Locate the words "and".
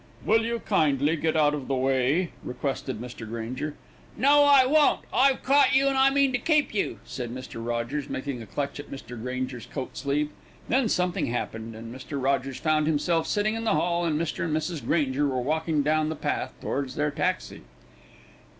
5.89-5.95, 11.75-11.93, 14.03-14.19, 14.45-14.57